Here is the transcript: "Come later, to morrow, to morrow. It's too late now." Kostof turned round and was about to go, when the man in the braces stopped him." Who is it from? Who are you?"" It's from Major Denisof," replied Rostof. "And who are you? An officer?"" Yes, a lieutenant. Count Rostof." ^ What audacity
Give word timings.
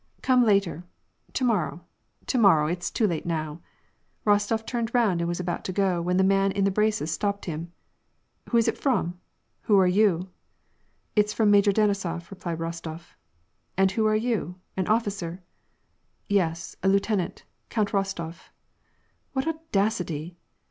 "Come 0.23 0.43
later, 0.43 0.83
to 1.33 1.43
morrow, 1.45 1.85
to 2.25 2.39
morrow. 2.39 2.65
It's 2.65 2.89
too 2.89 3.05
late 3.05 3.23
now." 3.23 3.61
Kostof 4.25 4.65
turned 4.65 4.95
round 4.95 5.21
and 5.21 5.27
was 5.27 5.39
about 5.39 5.63
to 5.65 5.71
go, 5.71 6.01
when 6.01 6.17
the 6.17 6.23
man 6.23 6.51
in 6.53 6.63
the 6.63 6.71
braces 6.71 7.11
stopped 7.11 7.45
him." 7.45 7.71
Who 8.49 8.57
is 8.57 8.67
it 8.67 8.79
from? 8.79 9.19
Who 9.69 9.77
are 9.77 9.85
you?"" 9.85 10.29
It's 11.15 11.33
from 11.33 11.51
Major 11.51 11.71
Denisof," 11.71 12.31
replied 12.31 12.57
Rostof. 12.57 13.13
"And 13.77 13.91
who 13.91 14.07
are 14.07 14.15
you? 14.15 14.55
An 14.75 14.87
officer?"" 14.87 15.43
Yes, 16.27 16.75
a 16.81 16.87
lieutenant. 16.87 17.43
Count 17.69 17.89
Rostof." 17.91 18.33
^ 18.33 18.39
What 19.33 19.47
audacity 19.47 20.35